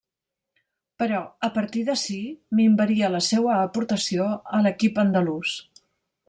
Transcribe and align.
Però, 1.01 1.19
a 1.47 1.49
partir 1.57 1.83
d'ací 1.89 2.17
minvaria 2.61 3.11
la 3.17 3.21
seua 3.27 3.59
aportació 3.67 4.27
a 4.59 4.63
l'equip 4.65 4.99
andalús. 5.05 5.55